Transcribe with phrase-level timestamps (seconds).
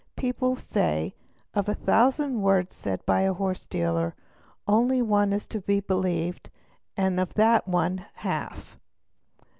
[0.15, 4.15] People say:—''of a thousand words said by a horse dealer
[4.65, 6.49] one only is to be believed
[6.97, 8.79] and of that one but the half'.